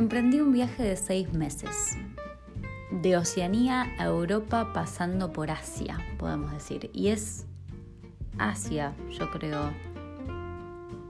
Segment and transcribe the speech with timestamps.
[0.00, 1.98] Emprendí un viaje de seis meses,
[2.90, 6.88] de Oceanía a Europa pasando por Asia, podemos decir.
[6.94, 7.44] Y es
[8.38, 9.70] Asia, yo creo,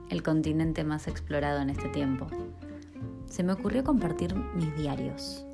[0.09, 2.27] el continente más explorado en este tiempo.
[3.27, 5.46] Se me ocurrió compartir mis diarios,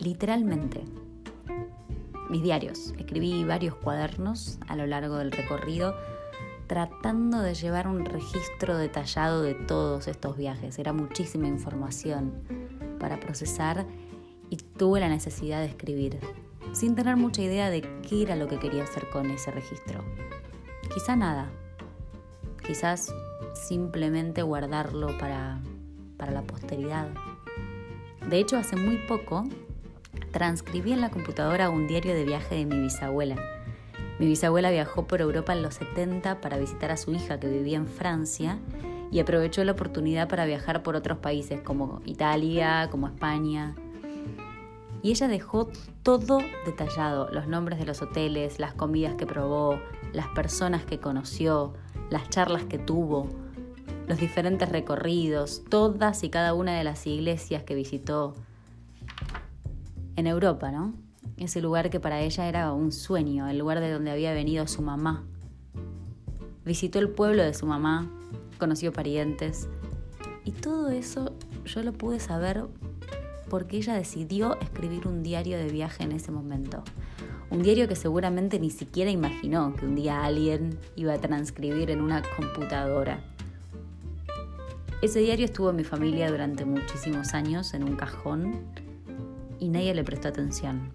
[0.00, 0.82] literalmente.
[2.30, 2.94] Mis diarios.
[2.98, 5.94] Escribí varios cuadernos a lo largo del recorrido
[6.66, 10.78] tratando de llevar un registro detallado de todos estos viajes.
[10.78, 12.32] Era muchísima información
[12.98, 13.86] para procesar
[14.50, 16.18] y tuve la necesidad de escribir,
[16.72, 20.04] sin tener mucha idea de qué era lo que quería hacer con ese registro.
[20.92, 21.50] Quizá nada,
[22.66, 23.12] quizás
[23.54, 25.60] simplemente guardarlo para,
[26.16, 27.08] para la posteridad.
[28.28, 29.44] De hecho, hace muy poco
[30.32, 33.55] transcribí en la computadora un diario de viaje de mi bisabuela.
[34.18, 37.76] Mi bisabuela viajó por Europa en los 70 para visitar a su hija que vivía
[37.76, 38.58] en Francia
[39.10, 43.74] y aprovechó la oportunidad para viajar por otros países como Italia, como España.
[45.02, 45.68] Y ella dejó
[46.02, 49.78] todo detallado, los nombres de los hoteles, las comidas que probó,
[50.12, 51.74] las personas que conoció,
[52.10, 53.28] las charlas que tuvo,
[54.08, 58.34] los diferentes recorridos, todas y cada una de las iglesias que visitó
[60.16, 60.94] en Europa, ¿no?
[61.36, 64.80] Ese lugar que para ella era un sueño, el lugar de donde había venido su
[64.82, 65.24] mamá.
[66.64, 68.10] Visitó el pueblo de su mamá,
[68.58, 69.68] conoció parientes
[70.44, 71.32] y todo eso
[71.64, 72.64] yo lo pude saber
[73.50, 76.82] porque ella decidió escribir un diario de viaje en ese momento.
[77.50, 82.00] Un diario que seguramente ni siquiera imaginó que un día alguien iba a transcribir en
[82.00, 83.20] una computadora.
[85.02, 88.64] Ese diario estuvo en mi familia durante muchísimos años en un cajón
[89.60, 90.90] y nadie le prestó atención.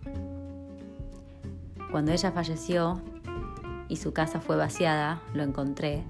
[1.91, 3.01] Cuando ella falleció
[3.89, 6.05] y su casa fue vaciada, lo encontré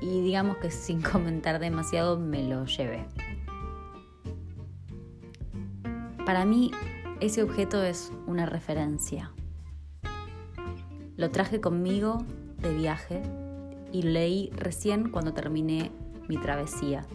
[0.00, 3.06] y digamos que sin comentar demasiado me lo llevé.
[6.24, 6.70] Para mí
[7.20, 9.32] ese objeto es una referencia.
[11.16, 12.18] Lo traje conmigo
[12.58, 13.22] de viaje
[13.92, 15.90] y leí recién cuando terminé
[16.28, 17.06] mi travesía.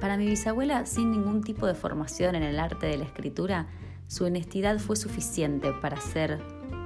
[0.00, 3.66] Para mi bisabuela, sin ningún tipo de formación en el arte de la escritura,
[4.06, 6.38] su honestidad fue suficiente para hacer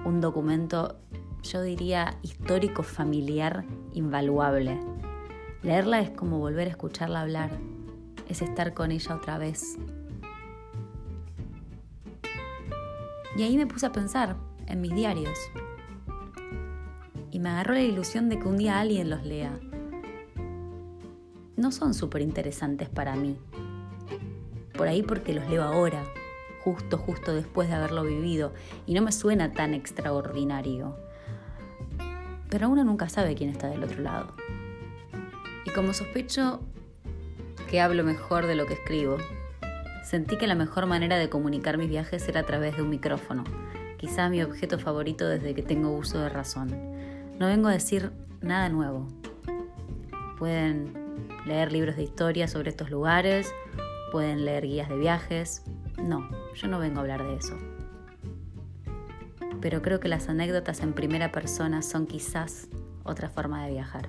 [0.04, 0.97] un documento
[1.43, 4.78] yo diría, histórico familiar invaluable.
[5.62, 7.50] Leerla es como volver a escucharla hablar,
[8.28, 9.78] es estar con ella otra vez.
[13.37, 15.38] Y ahí me puse a pensar en mis diarios.
[17.31, 19.59] Y me agarró la ilusión de que un día alguien los lea.
[21.60, 23.38] No son súper interesantes para mí.
[24.76, 26.04] Por ahí porque los leo ahora,
[26.65, 28.53] justo, justo después de haberlo vivido,
[28.87, 30.97] y no me suena tan extraordinario
[32.50, 34.34] pero uno nunca sabe quién está del otro lado.
[35.65, 36.60] Y como sospecho
[37.71, 39.19] que hablo mejor de lo que escribo,
[40.04, 43.44] sentí que la mejor manera de comunicar mis viajes era a través de un micrófono,
[43.97, 46.71] quizá mi objeto favorito desde que tengo uso de razón.
[47.38, 48.10] No vengo a decir
[48.41, 49.06] nada nuevo.
[50.37, 51.09] Pueden
[51.47, 53.53] leer libros de historia sobre estos lugares,
[54.13, 55.63] pueden leer guías de viajes.
[55.99, 57.57] No, yo no vengo a hablar de eso
[59.61, 62.69] pero creo que las anécdotas en primera persona son quizás
[63.05, 64.09] otra forma de viajar.